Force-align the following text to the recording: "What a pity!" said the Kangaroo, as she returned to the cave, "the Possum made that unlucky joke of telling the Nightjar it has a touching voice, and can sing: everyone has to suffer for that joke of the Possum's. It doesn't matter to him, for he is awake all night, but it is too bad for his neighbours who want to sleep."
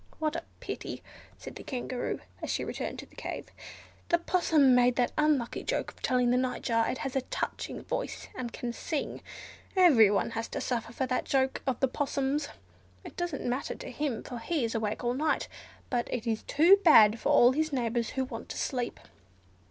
"What 0.17 0.35
a 0.35 0.41
pity!" 0.61 1.03
said 1.37 1.53
the 1.57 1.63
Kangaroo, 1.63 2.21
as 2.41 2.49
she 2.49 2.63
returned 2.65 2.97
to 2.97 3.05
the 3.05 3.15
cave, 3.15 3.49
"the 4.09 4.17
Possum 4.17 4.73
made 4.73 4.95
that 4.95 5.11
unlucky 5.15 5.61
joke 5.61 5.91
of 5.91 6.01
telling 6.01 6.31
the 6.31 6.37
Nightjar 6.37 6.87
it 6.89 6.97
has 7.05 7.15
a 7.15 7.21
touching 7.21 7.83
voice, 7.83 8.27
and 8.33 8.51
can 8.51 8.73
sing: 8.73 9.21
everyone 9.77 10.31
has 10.31 10.47
to 10.47 10.59
suffer 10.59 10.91
for 10.91 11.05
that 11.05 11.25
joke 11.25 11.61
of 11.67 11.79
the 11.81 11.87
Possum's. 11.87 12.49
It 13.03 13.15
doesn't 13.15 13.45
matter 13.47 13.75
to 13.75 13.91
him, 13.91 14.23
for 14.23 14.39
he 14.39 14.65
is 14.65 14.73
awake 14.73 15.03
all 15.03 15.13
night, 15.13 15.47
but 15.91 16.11
it 16.11 16.25
is 16.25 16.41
too 16.47 16.77
bad 16.77 17.19
for 17.19 17.53
his 17.53 17.71
neighbours 17.71 18.09
who 18.09 18.25
want 18.25 18.49
to 18.49 18.57
sleep." 18.57 18.99